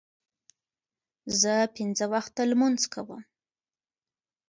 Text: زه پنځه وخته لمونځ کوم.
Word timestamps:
زه 1.41 1.53
پنځه 1.75 2.05
وخته 2.13 2.41
لمونځ 2.49 2.81
کوم. 2.93 3.21